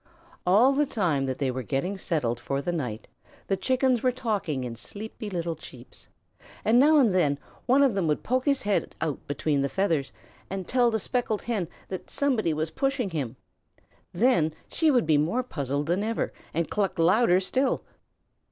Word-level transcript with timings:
All 0.47 0.73
the 0.73 0.87
time 0.87 1.27
that 1.27 1.37
they 1.37 1.51
were 1.51 1.61
getting 1.61 1.95
settled 1.95 2.39
for 2.39 2.59
the 2.59 2.71
night 2.71 3.07
the 3.45 3.55
Chickens 3.55 4.01
were 4.01 4.11
talking 4.11 4.63
in 4.63 4.75
sleepy 4.75 5.29
little 5.29 5.55
cheeps, 5.55 6.07
and 6.65 6.79
now 6.79 6.97
and 6.97 7.13
then 7.13 7.37
one 7.67 7.83
of 7.83 7.93
them 7.93 8.07
would 8.07 8.23
poke 8.23 8.45
his 8.45 8.63
head 8.63 8.95
out 8.99 9.19
between 9.27 9.61
the 9.61 9.69
feathers 9.69 10.11
and 10.49 10.67
tell 10.67 10.89
the 10.89 10.97
Speckled 10.97 11.43
Hen 11.43 11.67
that 11.89 12.09
somebody 12.09 12.51
was 12.51 12.71
pushing 12.71 13.11
him. 13.11 13.35
Then 14.11 14.55
she 14.71 14.89
would 14.89 15.05
be 15.05 15.19
more 15.19 15.43
puzzled 15.43 15.85
than 15.85 16.03
ever 16.03 16.33
and 16.51 16.67
cluck 16.67 16.97
louder 16.97 17.39
still. 17.39 17.83